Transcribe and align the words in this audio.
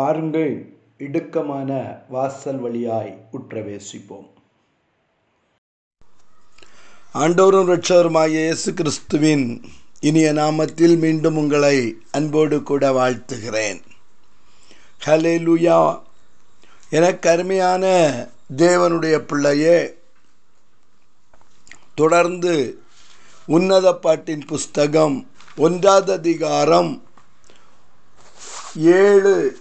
பாருங்கள் 0.00 0.74
இடுக்கமான 0.98 2.02
வாசல் 2.08 2.58
வழியாய் 2.58 3.28
உற்றவேசிப்போம். 3.32 4.28
ஆண்டோரும் 7.14 7.68
இரட்சகருமாகிய 7.68 8.26
இயேசு 8.26 8.74
கிறிஸ்துவின் 8.74 9.62
இனிய 10.00 10.32
நாமத்தில் 10.32 10.98
மீண்டும் 10.98 11.36
உங்களை 11.36 11.96
அன்போடு 12.10 12.62
கூட 12.62 12.92
வாழ்த்துகிறேன். 12.92 13.80
ஹலே 15.06 15.34
லூயா 15.46 16.00
எனக்கு 16.90 17.30
அருமையான 17.30 17.84
தேவனுடைய 18.56 19.18
பிள்ளையே 19.18 19.96
தொடர்ந்து 21.94 22.82
உன்னத 23.46 23.94
பாட்டின் 23.94 24.44
புஸ்தகம் 24.46 25.30
ஒன்றாவது 25.56 26.12
அதிகாரம் 26.12 27.02
ஏழு 28.76 29.59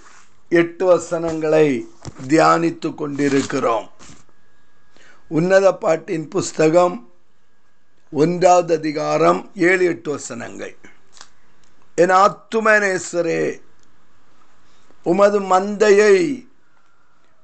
எட்டு 0.52 0.86
வசனங்களை 0.86 1.88
தியானித்து 2.28 2.96
கொண்டிருக்கிறோம். 2.96 3.92
உன்னத 5.28 5.74
பாட்டின் 5.74 6.28
புஸ்தகம் 6.28 7.12
ஒன்றாவது 8.12 8.74
அதிகாரம் 8.74 9.52
ஏழு 9.56 9.86
எட்டு 9.86 10.12
வசனங்கள். 10.12 10.78
என் 11.96 12.10
ஆத்துமனேஸ்வரே 12.10 13.62
உமது 15.04 15.42
மந்தையை 15.42 16.48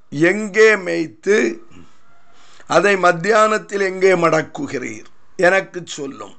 எங்கே 0.09 0.75
மேய்த்து 0.75 1.61
அதை 2.67 2.95
மத்தியானத்தில் 2.95 3.81
எங்கே 3.81 4.13
மடக்குகிறீர்? 4.13 5.05
எனக்கு 5.35 5.81
சொல்லும். 5.85 6.37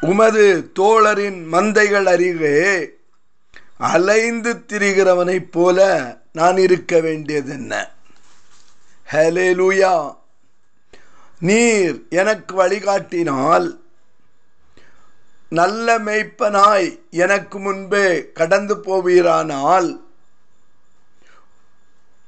உமது 0.00 0.70
தோழரின் 0.78 1.52
மந்தைகள் 1.52 2.04
அருகே 2.04 2.94
அலைந்து 3.78 4.52
திரிகிறவனைப் 4.72 5.50
போல 5.52 5.78
நான் 6.32 6.58
இருக்க 6.58 7.00
வேண்டியது 7.00 7.52
என்ன 7.52 7.74
ஹலே 9.12 9.48
லூயா 9.58 9.94
நீர் 11.38 11.98
எனக்கு 12.10 12.52
வழிகாட்டினால் 12.62 13.66
நல்ல 15.50 15.98
மெய்ப்பனாய் 15.98 16.88
எனக்கு 17.24 17.58
முன்பே 17.58 18.06
கடந்து 18.32 18.74
போவீரானால் 18.76 19.90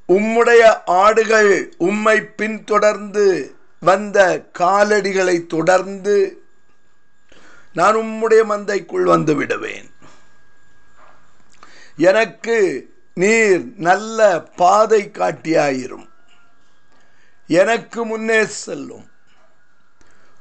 உம்முடைய 0.08 0.62
ஆடுகள் 0.86 1.52
உம்மை 1.78 2.18
பின்தொடர்ந்து 2.36 3.26
வந்த 3.80 4.18
காலடிகளை 4.58 5.46
தொடர்ந்து 5.46 6.16
நான் 7.74 7.94
உம்முடைய 7.94 8.42
மந்தைக்குள் 8.52 9.04
வந்து 9.04 9.34
விடுவேன். 9.34 9.67
எனக்கு 11.98 12.56
நீர் 13.14 13.64
நல்ல 13.76 14.40
பாதை 14.40 15.10
காட்டியாயிரும். 15.12 16.08
எனக்கு 17.46 18.04
முன்னே 18.04 18.44
செல்லும். 18.44 19.10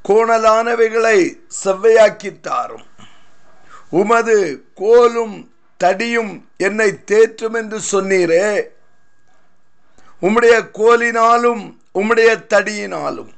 கோணலானவைகளை 0.09 1.39
செவ்வையாக்கி 1.63 2.39
தாரும் 2.39 2.85
உமது 3.89 4.63
கோலும் 4.75 5.51
தடியும் 5.83 6.41
என்னை 6.57 6.99
தேற்றும் 7.05 7.53
என்று 7.53 7.79
சொன்னீரே. 7.91 8.63
உம்முடைய 10.21 10.69
கோலினாலும் 10.73 11.77
உம்முடைய 11.93 12.43
தடியினாலும். 12.49 13.33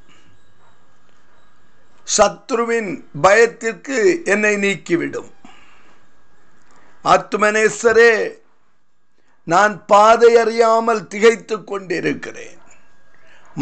சத்ருவின் 2.17 3.03
பயத்திற்கு 3.22 4.22
என்னை 4.25 4.56
நீக்கிவிடும். 4.56 5.31
ஆத்மனேஸ்வரே 7.03 8.31
நான் 9.45 9.85
பாதை 9.85 10.37
அறியாமல் 10.37 11.07
திகைத்து 11.07 11.63
கொண்டிருக்கிறேன். 11.63 12.61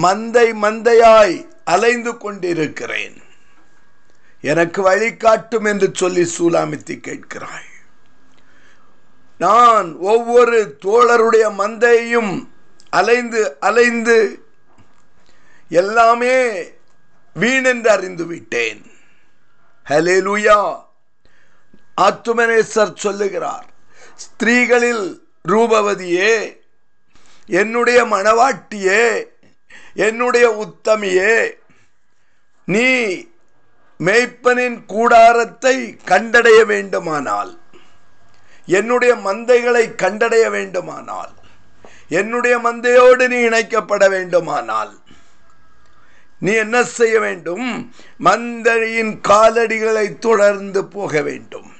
மந்தை 0.01 0.53
மந்தையாய் 0.53 1.47
அலைந்து 1.63 2.17
கொண்டிருக்கிறேன். 2.17 3.21
எனக்கு 4.41 4.81
வழிகாட்டும் 4.81 5.65
என்று 5.65 5.89
சொல்லி 5.93 6.31
சூலாமித்தி 6.37 6.97
கேட்கிறாய் 6.97 7.71
நான் 9.37 9.95
ஒவ்வொரு 9.95 10.77
தோழருடைய 10.81 11.51
மந்தையும் 11.57 12.47
அலைந்து 12.89 13.59
அலைந்து 13.59 14.43
எல்லாமே 15.69 16.63
வீணென்று 17.35 17.87
அறிந்து 17.87 18.25
விட்டேன் 18.25 18.91
ஹலே 19.89 20.21
லூயா 20.21 20.85
ஆத்துமனேசர் 21.97 22.93
சொல்லுகிறார் 22.95 23.67
ஸ்திரீகளில் 24.15 25.05
ரூபவதியே 25.45 26.33
என்னுடைய 27.47 27.99
மணவாட்டியே 28.05 29.03
என்னுடைய 29.93 30.45
உத்தமியே 30.65 31.53
நீ 32.65 32.89
மேய்ப்பனின் 33.99 34.85
கூடாரத்தை 34.85 35.75
கண்டடைய 36.05 36.65
வேண்டுமானால் 36.65 37.57
என்னுடைய 38.65 39.15
மந்தைகளை 39.15 39.83
கண்டடைய 40.03 40.49
வேண்டுமானால் 40.49 41.33
என்னுடைய 42.09 42.57
மந்தையோடு 42.57 43.27
நீ 43.27 43.37
இணைக்கப்பட 43.49 44.09
வேண்டுமானால் 44.09 44.93
நீ 46.39 46.51
என்ன 46.53 46.83
செய்ய 46.83 47.19
வேண்டும்? 47.19 47.67
மந்தையின் 48.23 49.13
காலடிகளை 49.27 50.19
தொடர்ந்து 50.19 50.85
போக 50.85 51.21
வேண்டும். 51.21 51.76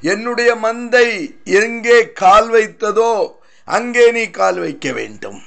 என்னுடைய 0.00 0.54
மந்தை 0.54 1.36
எங்கே 1.44 2.12
கால் 2.12 2.50
வைத்ததோ 2.50 3.32
அங்கே 3.64 4.10
நீ 4.10 4.30
கால் 4.30 4.58
வைக்க 4.58 4.92
வேண்டும். 4.92 5.42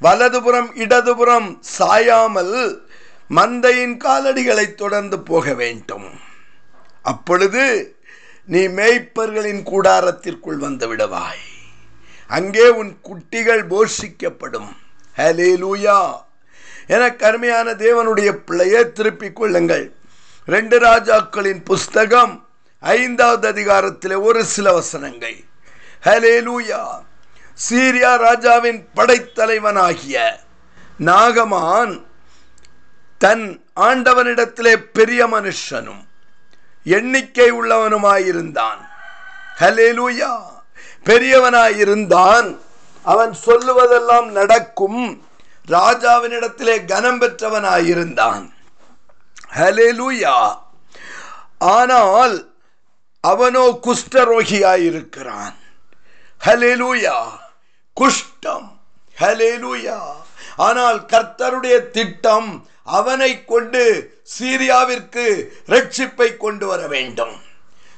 வலதுபுறம் 0.00 0.74
இடதுபுறம் 0.74 1.62
சாயாமல் 1.78 2.82
மந்தையின் 3.30 3.96
காலடிகளை 3.96 4.74
தொடர்ந்து 4.74 5.18
போக 5.20 5.54
வேண்டும். 5.54 6.20
அப்பொழுது 7.02 7.96
நீ 8.44 8.66
மேய்ப்பர்களின் 8.66 9.62
கூடாரத்திற்குள் 9.62 10.56
வந்து 10.56 10.96
விடுவாய். 10.96 11.44
அங்கே 12.26 12.68
உன் 12.68 13.00
குட்டிகள் 13.00 13.64
போஷிக்கப்படும். 13.66 14.70
ஹலே 15.16 15.50
லூயா 15.62 15.98
என 16.86 17.14
கருமையான 17.14 17.72
தேவனுடைய 17.72 18.32
பிள்ளையை 18.32 18.92
திருப்பிக் 18.92 19.36
கொள்ளுங்கள். 19.36 19.92
ரெண்டு 20.46 20.78
ராஜாக்களின் 20.78 21.62
புஸ்தகம் 21.64 22.47
ஐந்தாவது 22.80 23.48
அதிகாரத்தில் 23.48 24.14
ஒரு 24.14 24.44
சில 24.44 24.72
வசனங்கள். 24.72 25.36
ஹலே 26.04 26.46
லூயா 26.48 27.06
சீரியா 27.70 28.16
ராஜாவின் 28.16 28.88
படைத்தலைவனாகிய 28.96 30.36
நாகமான் 30.98 32.06
தன் 33.18 33.64
ஆண்டவனிடத்திலே 33.80 34.76
பெரிய 34.76 35.26
மனுஷனும் 35.26 36.06
எண்ணிக்கை 36.84 37.52
உள்ளவனுமாயிருந்தான். 37.52 38.88
ஹலேலூயா 39.58 40.40
பெரியவனாயிருந்தான். 41.04 42.58
அவன் 43.02 43.34
சொல்லுவதெல்லாம் 43.46 44.26
நடக்கும். 44.26 45.26
ராஜாவினிடத்திலே 45.68 46.84
கனம் 46.84 47.20
பெற்றவனாயிருந்தான். 47.20 48.52
ஹலேலூயா 49.56 50.58
ஆனால் 51.58 52.47
அவனோ 53.20 53.78
குஷ்டரோகியாயிருக்கிறான். 53.82 55.54
ஹலேலூயா 56.46 57.16
குஷ்டம். 58.00 58.68
ஹலேலூயா 59.20 59.98
ஆனால் 60.56 61.00
கர்த்தருடைய 61.00 61.90
திட்டம் 61.90 62.66
அவனை 62.84 63.44
கொண்டு 63.44 63.84
சீரியாவிற்கு 64.38 65.48
ரட்சிப்பை 65.66 66.36
கொண்டு 66.36 66.66
வர 66.66 66.86
வேண்டும். 66.86 67.34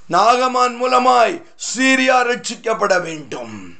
நாகமான் 0.08 0.82
மூலமாய் 0.82 1.42
சீரியா 1.56 2.22
ரட்சிக்கப்பட 2.22 3.02
வேண்டும். 3.02 3.76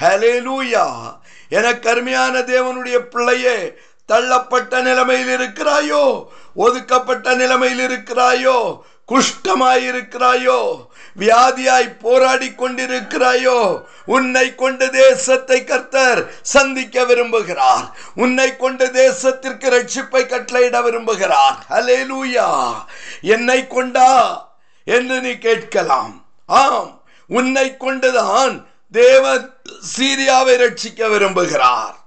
ஹலேலூயா 0.00 1.16
என 1.48 1.78
கருமையான 1.78 2.38
தேவனுடைய 2.38 2.98
பிள்ளையே 2.98 3.74
தள்ளப்பட்ட 4.08 4.80
நிலைமையில் 4.82 5.38
இருக்கிறாயோ 5.38 6.26
ஒதுக்கப்பட்ட 6.54 7.34
நிலைமையில் 7.34 7.82
இருக்கிறாயோ 7.88 8.80
குஷ்டமாயிருக்கிறாயோ? 9.10 10.86
வியாதியாய் 11.18 11.98
போராடி 11.98 12.48
கொண்டிருக்கிறாயோ? 12.48 13.82
உன்னை 14.04 14.54
கொண்டு 14.54 14.90
தேசத்தை 14.90 15.64
கர்த்தர் 15.64 16.32
சந்திக்க 16.42 17.02
விரும்புகிறார். 17.02 17.90
உன்னை 18.14 18.56
கொண்டு 18.56 18.86
தேசத்திற்கு 18.86 19.70
ரட்சிப்பை 19.70 20.26
கட்டளையிட 20.26 20.80
விரும்புகிறார். 20.80 21.58
ஹலே 21.70 22.06
லூயா 22.06 22.74
என்னை 23.20 23.66
கொண்டா? 23.66 24.48
என்று 24.84 25.20
நீ 25.20 25.38
கேட்கலாம். 25.38 26.24
ஆம். 26.46 27.02
உன்னை 27.26 27.76
கொண்டுதான் 27.76 28.66
தேவன் 28.92 29.54
சீரியாவை 29.96 30.56
ரட்சிக்க 30.56 31.08
விரும்புகிறார். 31.08 31.98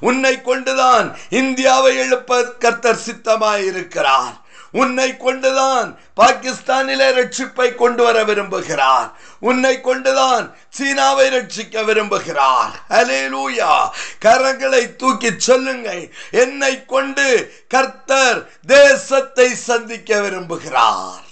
உன்னை 0.00 0.42
கொண்டுதான் 0.42 1.16
இந்தியாவை 1.28 1.96
எழுப்ப 1.96 2.44
கர்த்தர் 2.44 3.00
சித்தமாயிருக்கிறார். 3.06 4.42
உன்னை 4.74 5.16
கொண்டுதான் 5.16 5.98
பாகிஸ்தானிலே 6.16 7.10
ரட்சிப்பை 7.12 7.74
கொண்டு 7.74 8.02
வர 8.02 8.24
விரும்புகிறார். 8.24 9.10
உன்னை 9.40 9.80
கொண்டுதான் 9.80 10.56
சீனாவை 10.68 11.30
ரட்சிக்க 11.30 11.84
விரும்புகிறார். 11.84 12.74
ஹalleluya. 12.88 13.90
கரங்களை 14.24 14.96
தூக்கி 14.96 15.30
சொல்லுங்கள். 15.36 16.14
என்னை 16.30 16.84
கொண்டு 16.84 17.52
கர்த்தர் 17.68 18.50
தேசத்தை 18.66 19.54
சந்திக்க 19.54 20.20
விரும்புகிறார். 20.20 21.24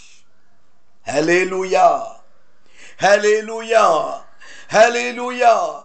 ஹalleluya. 1.07 2.01
ஹalleluya. 3.01 4.11
ஹalleluya. 4.71 5.85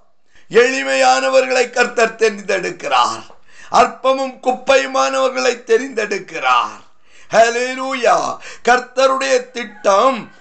எளிமையானவர்களை 0.49 1.69
கர்த்தர் 1.69 2.15
தெரிந்தெடுக்கிறார். 2.15 3.25
அற்பமும் 3.71 4.39
குப்பையுமானவர்களை 4.43 5.63
தெரிந்தெடுக்கிறார். 5.63 6.85
ஹலெலூயா 7.31 8.37
கர்த்தருடைய 8.63 9.51
திட்டம் 9.51 10.31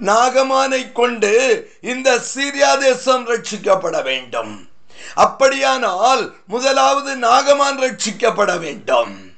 நாகமானை 0.00 0.92
கொண்டு 0.92 1.68
இந்த 1.80 2.20
சீரியா 2.34 2.78
தேசம் 2.78 3.28
ரட்சிக்கப்பட 3.28 4.02
வேண்டும். 4.02 4.68
அப்படியானால் 5.14 6.34
முதலாவது 6.46 7.16
நாகமான் 7.16 7.78
ரட்சிக்கப்பட 7.78 8.58
வேண்டும். 8.58 9.34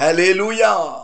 ஹலெலூயா 0.00 0.94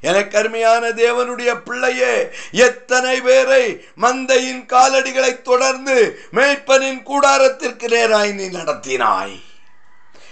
எனக்கு 0.00 0.38
அருமையான 0.38 0.88
தேவனுடைய 0.88 1.62
பிள்ளையே 1.64 2.28
எத்தனை 2.50 3.20
பேரை 3.20 3.84
மந்தையின் 4.00 4.66
காலடிகளை 4.66 5.42
தொடர்ந்து 5.42 6.18
மேய்ப்பனின் 6.32 7.02
கூடாரத்திற்கு 7.02 7.88
நேராய் 7.88 8.32
நீ 8.34 8.46
நடத்தினாய். 8.46 9.40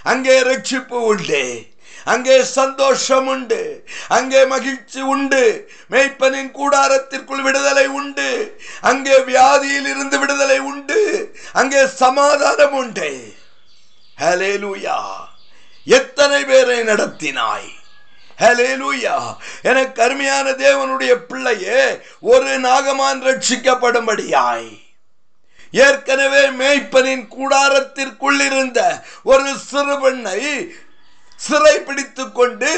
அங்கே 0.02 0.40
ரட்சிப்பு 0.40 0.98
உண்டே. 1.12 1.69
அங்கே 2.04 2.44
சந்தோஷம் 2.44 3.26
உண்டு 3.26 3.84
அங்கே 4.08 4.46
மகிழ்ச்சி 4.46 5.00
உண்டு. 5.00 5.70
மேய்ப்பனின் 5.90 6.50
கூடாரத்திற்குள் 6.50 7.42
விடுதலை 7.42 7.86
உண்டு. 7.86 8.60
அங்கே 8.80 9.18
வியாதியில் 9.18 9.86
இருந்து 9.86 10.18
விடுதலை 10.18 10.58
உண்டு. 10.58 11.32
அங்கே 11.52 11.86
சமாதானம் 11.86 12.72
உண்டு. 12.72 13.32
ஹalleluya. 14.18 14.96
எத்தனை 15.84 16.44
பேரை 16.44 16.80
நடத்தினாய்? 16.80 17.70
ஹalleluya. 18.38 19.36
எனக்கு 19.62 20.02
அருமையான 20.02 20.50
தேவனுடைய 20.50 21.14
பிள்ளையே 21.14 22.00
ஒரு 22.20 22.58
நாகமான் 22.58 23.22
ரட்சிக்கப்படும்படியாய். 23.22 24.88
ஏற்கனவே 25.72 26.48
மேய்ப்பனின் 26.48 27.28
கூடாரத்திற்குள் 27.28 28.40
இருந்த 28.40 29.04
ஒரு 29.22 29.52
சிறுபெண்ணை 29.70 30.72
சிறை 31.46 31.76
பிடித்துக் 31.78 32.34
கொண்டு 32.34 32.70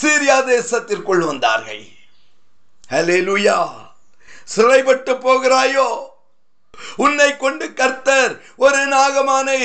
சீரியா 0.00 0.36
தேசத்திற்குள் 0.44 1.24
வந்தார்கள். 1.26 1.84
லூயா 2.90 3.68
சிறைப்பட்டு 4.44 5.14
போகிறாயோ? 5.14 5.88
உன்னை 6.96 7.36
கொண்டு 7.36 7.72
கர்த்தர் 7.72 8.40
ஒரு 8.56 8.80
நாகமானை 8.88 9.60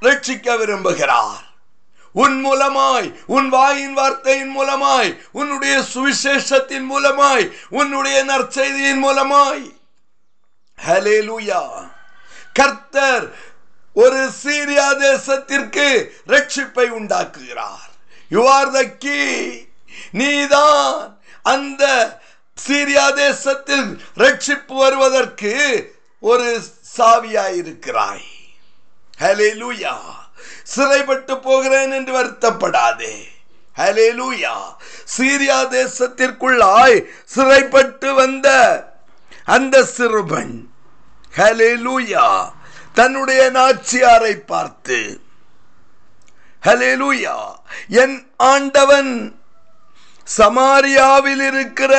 ரட்சிக்க 0.00 0.56
விரும்புகிறார். 0.56 1.44
உன் 2.12 2.46
மூலமாய் 2.46 3.14
உன் 3.26 3.48
வாயின் 3.48 3.92
வார்த்தையின் 3.92 4.60
மூலமாய் 4.60 5.18
உன்னுடைய 5.32 5.84
சுவிசேஷத்தின் 5.94 6.86
மூலமாய் 6.92 7.52
உன்னுடைய 7.68 8.24
நற்செய்தியின் 8.24 9.02
மூலமாய். 9.04 9.66
ஹலே 10.86 11.18
லூயா 11.28 11.62
கர்த்தர் 12.52 13.54
ஒரு 14.02 14.20
சீரியா 14.42 14.88
தேசத்திற்கு 15.08 15.86
ரட்சிப்பை 16.32 16.86
உண்டாக்குகிறார். 16.98 17.90
யூ 18.28 18.42
ஆர் 18.56 18.70
த 18.70 18.82
கீ 19.04 19.22
நீதான் 20.20 21.20
அந்த 21.42 21.84
சீரியா 22.66 23.06
தேசத்தில் 23.14 23.88
ரட்சிப்பு 24.16 24.74
வருவதற்கு 24.84 25.54
ஒரு 26.20 26.48
சாவியாயிருக்கிறாய். 26.96 28.28
லூயா 29.60 29.94
சிறைப்பட்டு 30.74 31.34
போகிறேன் 31.46 31.92
என்று 31.98 32.12
வருத்தப்படாதே. 32.18 33.16
ஹalleluya 33.78 34.54
சீரியா 35.16 35.58
தேசத்திற்குள்ளாய் 35.78 36.98
சிறைப்பட்டு 37.34 38.08
வந்த 38.14 38.48
அந்த 39.56 39.84
சிறுபன் 39.96 40.54
ஹலே 41.36 41.70
லூயா 41.86 42.26
தன்னுடைய 42.96 43.42
நாச்சியாரை 43.50 44.34
பார்த்து 44.52 44.98
ஹalleluya 46.62 47.34
என் 48.02 48.16
ஆண்டவன் 48.36 49.12
சமாரியாவில் 50.38 51.44
இருக்கிற 51.50 51.92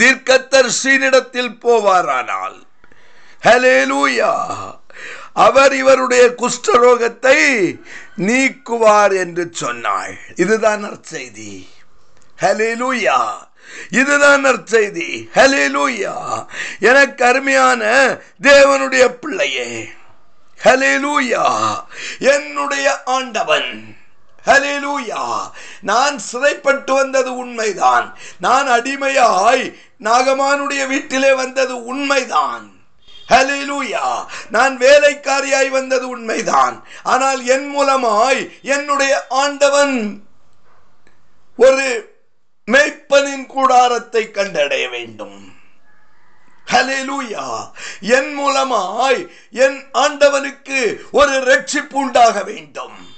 தீர்க்கத்தர் 0.00 0.70
ஸ்ரீனிடத்தில் 0.78 1.54
போவாரானால் 1.64 2.58
ஹலேலூயா 3.42 4.32
அவர் 5.46 5.72
இவருடைய 5.72 6.24
குஷ்டரோகத்தை 6.42 7.38
நீக்குவார் 8.28 9.14
என்று 9.24 9.44
சொன்னாள். 9.52 10.14
இதுதான் 10.34 10.82
நற்செய்தி. 10.84 11.52
ஹலேலூயா 12.42 13.18
இதுதான் 13.90 14.44
நற்செய்தி. 14.44 15.28
ஹalleluya 15.34 16.46
எனக்கு 16.80 17.24
அருமையான 17.24 17.84
தேவனுடைய 18.42 19.04
பிள்ளையே. 19.08 19.88
ஹalleluya 20.64 21.84
என்னுடைய 22.18 23.02
ஆண்டவன். 23.02 23.98
ஹலிலூயா 24.46 25.50
நான் 25.80 26.18
சிறைப்பட்டு 26.18 26.94
வந்தது 26.94 27.36
உண்மைதான். 27.36 28.18
நான் 28.40 28.68
அடிமையாய் 28.68 29.74
நாகமானுடைய 30.00 30.86
வீட்டிலே 30.86 31.32
வந்தது 31.32 31.84
உண்மைதான். 31.84 32.70
ஹலிலூயா 33.28 34.24
நான் 34.50 34.78
வேலைக்காரியாய் 34.78 35.68
வந்தது 35.68 36.08
உண்மைதான். 36.08 36.84
ஆனால் 37.02 37.46
என் 37.46 37.78
மூலமாய் 37.78 38.50
என்னுடைய 38.62 39.26
ஆண்டவன் 39.28 40.22
ஒரு 41.56 42.18
மேய்ப்பனின் 42.66 43.46
கூடாரத்தை 43.46 44.30
கண்டடைய 44.32 44.90
வேண்டும். 44.90 45.52
ஹalleluya 46.72 47.70
என் 48.00 48.38
மூலமாய் 48.38 49.28
என் 49.50 49.84
ஆண்டவனுக்கு 49.92 51.04
ஒரு 51.12 51.30
ரட்சிப்பு 51.30 51.92
உண்டாக 51.92 52.42
வேண்டும். 52.42 53.08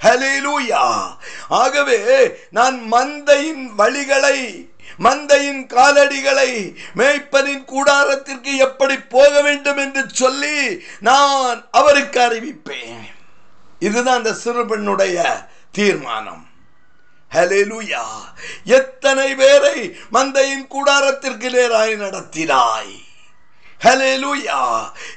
ஹalleluya 0.00 1.16
ஆகவே 1.48 2.30
நான் 2.50 2.92
மந்தையின் 2.92 3.70
வழிகளை 3.78 4.72
மந்தையின் 4.98 5.66
காலடிகளை 5.66 6.76
மேய்ப்பனின் 6.96 7.64
கூடாரத்திற்கு 7.64 8.56
எப்படி 8.56 8.98
போக 8.98 9.42
வேண்டும் 9.42 9.76
என்று 9.76 10.04
சொல்லி 10.12 10.84
நான் 11.00 11.68
அவருக்கு 11.70 12.20
அறிவிப்பேன். 12.20 13.04
இதுதான் 13.78 14.16
அந்த 14.16 14.32
சிறுபெண்ணுடைய 14.44 15.46
தீர்மானம். 15.72 16.46
ஹலெலுயா 17.32 18.04
எத்தனை 18.64 19.34
பேரை 19.34 19.78
மந்தையின் 20.12 20.66
கூடாரத்திற்கு 20.66 21.48
நேராய் 21.50 21.94
நடத்தினாய்? 21.96 22.92
ஹலெலுயா 23.84 24.60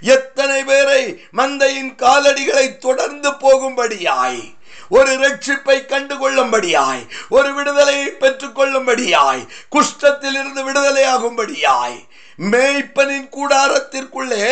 எத்தனை 0.02 0.64
பேரை 0.64 1.02
மந்தையின் 1.38 1.96
காலடிகளை 1.96 2.78
தொடர்ந்து 2.78 3.32
போகும்படியாய்? 3.32 4.42
ஒரு 4.90 5.12
ரட்சிப்பை 5.16 5.78
கண்டுகொள்ளும்படியாய்? 5.86 7.04
ஒரு 7.30 7.54
விடுதலையை 7.54 8.10
பெற்றுக் 8.12 8.58
கொள்ளும்படியாய் 8.60 9.44
குஷ்டத்தில் 9.72 10.34
இருந்து 10.34 10.64
விடுதலையாகும்படியாய் 10.64 12.00
மேய்ப்பனின் 12.40 13.30
கூடாரத்திற்குள்ளே 13.30 14.50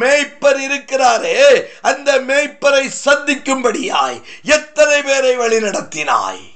மேய்ப்பர் 0.00 0.60
இருக்கிறாரே 0.60 1.40
அந்த 1.80 2.18
மேய்ப்பரை 2.20 2.90
சந்திக்கும்படியாய் 3.04 4.18
எத்தனை 4.42 5.02
பேரை 5.02 5.36
வழி 5.36 5.58
நடத்தினாய் 5.58 6.49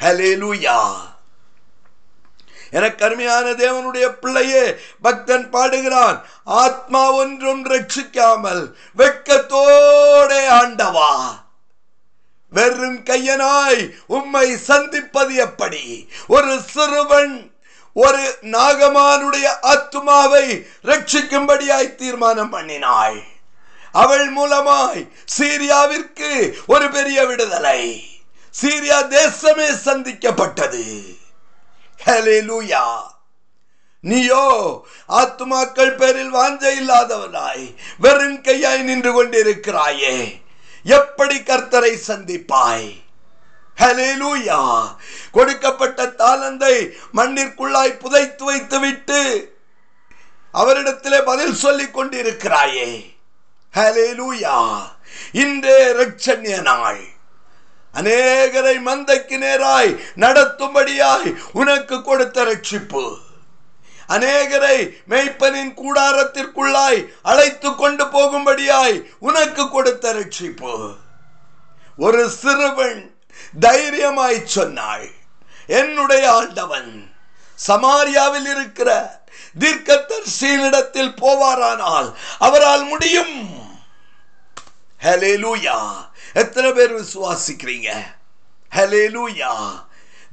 ஹalleluya 0.00 0.78
எனக்கு 2.70 3.04
அருமையான 3.04 3.50
தேவனுடைய 3.50 4.08
பிள்ளையே 4.08 4.74
பக்தன் 5.02 5.50
பாடுகிறான் 5.50 6.22
ஆத்மா 6.44 7.10
ஒன்றும் 7.10 7.66
ரட்சிக்காமல் 7.66 8.74
வெட்கத்தோடே 8.96 10.46
ஆண்டவா. 10.60 11.12
வெறும் 12.50 12.98
கையனாய் 12.98 13.92
உம்மை 14.06 14.56
சந்திப்பது 14.56 15.34
எப்படி? 15.34 16.08
ஒரு 16.26 16.60
சிறுவன் 16.62 17.52
ஒரு 17.92 18.38
நாகமானுடைய 18.42 19.46
ஆத்மாவை 19.60 20.66
ரட்சிக்கும்படியாய் 20.84 21.94
தீர்மானம் 21.94 22.52
பண்ணினாள். 22.52 23.22
அவள் 23.92 24.32
மூலமாய் 24.32 25.08
சீரியாவிற்கு 25.38 26.52
ஒரு 26.66 26.90
பெரிய 26.90 27.26
விடுதலை. 27.26 28.13
சீரியா 28.62 29.00
தேசமே 29.08 29.68
சந்திக்கப்பட்டது. 29.84 31.16
ஹalleluya. 32.04 33.00
நீயோ 34.00 34.86
ஆத்துமாக்கள் 35.08 35.96
பேரில் 35.96 36.34
வாஞ்ச 36.34 36.70
இல்லாதவனாய் 36.80 37.74
வெறும் 37.98 38.42
கையாய் 38.42 38.82
நின்று 38.82 39.24
கொண்டிருக்கிறாயே. 39.24 40.42
எப்படி 40.82 41.38
கர்த்தரை 41.38 41.98
சந்திப்பாய்? 42.06 43.02
ஹalleluya. 43.78 44.96
கொடுக்கப்பட்ட 45.32 46.06
தாளந்தை 46.06 46.90
மண்ணிற்குள்ளாய் 47.14 47.98
புதைத்து 47.98 48.44
வைத்து 48.44 48.80
விட்டு 48.80 49.52
அவரிடத்திலே 50.54 51.24
பதில் 51.24 51.54
சொல்லிக் 51.54 51.98
கொண்டிருக்கிறாயே. 51.98 53.16
ஹalleluya. 53.74 54.78
இன்றே 55.32 55.92
ரட்சண்ய 55.92 56.62
நாள் 56.62 57.12
அநேகரை 57.94 58.76
மந்தைக்கு 58.86 59.36
நேராய் 59.38 59.98
நடத்தும்படியாய் 60.16 61.36
உனக்கு 61.52 62.02
கொடுத்த 62.02 62.44
ரட்சிப்பு. 62.44 63.16
அநேகரை 64.08 64.78
மெய்ப்பனின் 65.08 65.74
கூடாரத்திற்குள்ளாய் 65.74 67.06
அழைத்து 67.22 67.74
கொண்டு 67.74 68.04
போகும்படியாய் 68.04 69.04
உனக்கு 69.18 69.70
கொடுத்த 69.70 70.12
ரட்சிப்பு. 70.12 70.94
ஒரு 71.96 72.30
சிறுவன் 72.30 73.16
தைரியமாய் 73.60 74.46
சொன்னாள் 74.46 75.08
என்னுடைய 75.66 76.32
ஆண்டவன் 76.32 77.12
சமாரியாவில் 77.66 78.46
இருக்கிற 78.46 79.22
தீர்க்கதர்சியினிடத்தில் 79.58 81.14
போவாரானால் 81.22 82.14
அவரால் 82.38 82.84
முடியும். 82.84 83.62
ஹalleluya. 85.00 85.78
எத்தனை 86.34 86.72
பேர் 86.72 86.94
விசுவாசிக்கிறீங்க? 86.94 88.02
ஹalleluya 88.74 89.80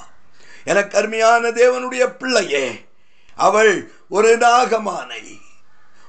என 0.64 0.82
கருமையான 0.84 1.48
தேவனுடைய 1.48 2.06
பிள்ளையே 2.06 2.88
அவள் 3.36 3.92
ஒரு 4.08 4.36
நாகமானை 4.36 5.40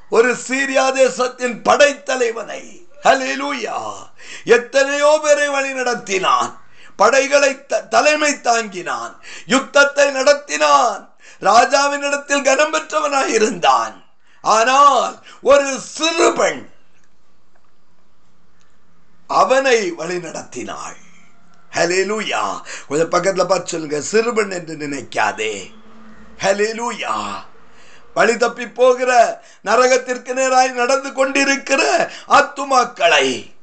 ஒரு 0.09 0.37
சீரியா 0.47 0.91
தேசத்தின் 0.93 1.61
படைத்தலைவனை. 1.61 2.87
ஹalleluya 3.03 3.93
எத்தனையோ 4.43 5.19
பேரை 5.23 5.49
வழி 5.49 5.71
நடத்தினான் 5.73 6.59
படைகளை 6.95 7.65
த- 7.65 7.83
தலைமை 7.83 8.41
தாங்கினான் 8.41 9.21
யுத்தத்தை 9.45 10.09
நடத்தினான் 10.09 11.15
ராஜாவினிடத்தில் 11.41 12.43
கனம் 12.43 12.73
பெற்றவனாய் 12.73 13.27
இருந்தான் 13.27 14.02
ஆனால் 14.43 15.23
ஒரு 15.41 15.79
சிறுபெண் 15.79 16.69
அவனை 19.27 19.91
வழி 19.91 20.19
நடத்தினாள் 20.19 21.01
ஹalleluya 21.71 22.61
கொஞ்சம் 22.87 23.09
பக்கத்தில் 23.09 23.45
பார்த்து 23.45 23.67
சொல்லுங்க. 23.67 24.01
சிறுபெண் 24.01 24.51
என்று 24.51 24.75
நினைக்காதே. 24.75 25.73
ஹalleluya 26.43 27.43
வழி 28.13 28.37
தப்பி 28.37 28.69
போகிற 28.69 29.41
நரகத்திற்கு 29.65 30.33
நேராய் 30.33 30.71
நடந்து 30.71 31.13
கொண்டிருக்கிற 31.13 32.11
ஆத்துமாக்களை. 32.27 33.53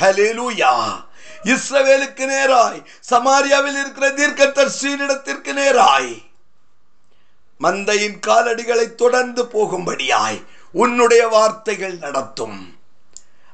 ஹalleluya 0.00 1.04
இஸ்ரவேலுக்கு 1.44 2.24
நேராய் 2.26 2.84
சமாரியாவில் 3.10 3.80
இருக்கிற 3.80 4.08
தீர்க்கதர்சியினிடத்திற்கு 4.10 5.52
நேராய். 5.52 6.33
மந்தையின் 7.60 8.18
காலடிகளை 8.26 8.94
தொடர்ந்து 8.94 9.44
போகும்படியாய் 9.44 10.44
உன்னுடைய 10.72 11.28
வார்த்தைகள் 11.28 11.96
நடத்தும். 11.96 12.78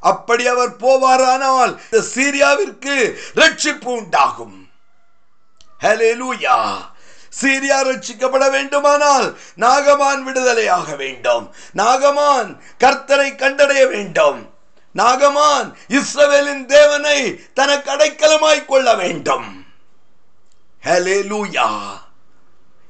அப்படி 0.01 0.47
அவர் 0.47 0.77
போவாரானால் 0.77 1.79
இந்த 1.91 2.07
சீரியாவிற்கு 2.15 3.17
ரட்சிப்பு 3.35 3.85
உண்டாகும். 3.85 4.69
ஹalleluya. 5.81 6.89
சீரியா 7.43 7.83
ரட்சிக்கப்பட 7.83 8.51
வேண்டுமானால் 8.51 9.39
நாகமான் 9.57 10.27
விடுதலையாக 10.27 10.97
வேண்டும். 10.97 11.55
நாகமான் 11.73 12.63
கர்த்தரை 12.79 13.35
கண்டடைய 13.35 13.89
வேண்டும். 13.89 14.55
நாகமான் 14.95 15.75
இஸ்ரவேலின் 15.89 16.65
தேவனை 16.65 17.53
தனக்கு 17.55 17.91
அடைக்கலமாய் 17.91 18.65
கொள்ள 18.65 18.95
வேண்டும். 18.95 19.65
லூயா 20.85 21.79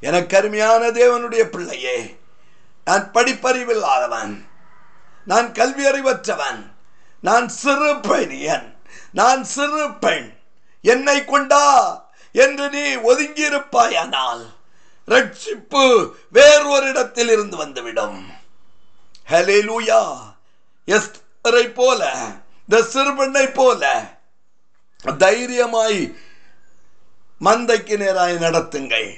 எனக்கு 0.00 0.36
அருமையான 0.36 0.90
தேவனுடைய 0.90 1.42
பிள்ளையே 1.44 2.18
நான் 2.84 3.10
படிப்பறிவில்லாதவன் 3.14 4.34
நான் 5.24 5.52
கல்வி 5.52 5.84
அறிவற்றவன் 5.84 6.62
நான் 7.20 7.48
சிறு 7.48 8.00
பையன் 8.00 8.68
நான் 9.12 9.44
சிறு 9.44 9.94
பெண் 9.94 10.32
என்னை 10.82 11.24
கொண்டா 11.24 11.66
என்று 12.32 12.68
நீ 12.70 12.96
ஒதுங்கியிருப்பாயானால் 12.96 14.42
ரட்சிப்பு 15.08 16.12
வேறொரு 16.32 16.88
இடத்தில் 16.88 17.28
இருந்து 17.28 17.56
வந்துவிடும். 17.56 18.30
ஹalleluya 19.28 20.00
எஸ்தரை 20.86 21.74
போல 21.74 22.12
இந்த 22.68 22.82
சிறுபெண்ணை 22.82 23.54
போல 23.54 23.82
தைரியமாய் 25.18 26.00
மந்தைக்கு 27.44 27.94
நேராய் 27.96 28.42
நடத்துங்கள். 28.46 29.10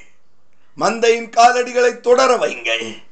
மந்தையின் 0.81 1.31
காலடிகளை 1.31 2.01
தொடர 2.01 2.37
வைங்கள். 2.37 3.03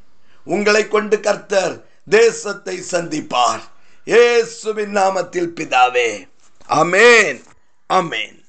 உங்களை 0.44 0.88
கொண்டு 0.88 1.20
கர்த்தர் 1.20 1.84
தேசத்தை 2.08 2.82
சந்திப்பார். 2.90 3.60
ஏசுவின் 4.04 4.96
நாமத்தில் 4.96 5.52
பிதாவே. 5.54 6.28
அமேன் 6.68 7.42
அமேன் 7.88 8.39